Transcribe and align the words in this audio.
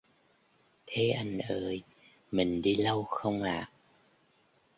Thế 0.87 1.09
anh 1.09 1.37
ơi, 1.37 1.83
mình 2.31 2.61
đi 2.61 2.75
lâu 2.75 3.03
không 3.03 3.43
ạ 3.43 3.71